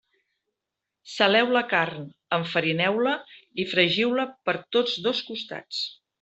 Saleu 1.15 1.51
la 1.57 1.61
carn, 1.73 2.07
enfarineu-la 2.37 3.13
i 3.65 3.67
fregiu-la 3.75 4.27
per 4.49 4.57
tots 4.79 4.97
dos 5.11 5.23
costats. 5.31 5.85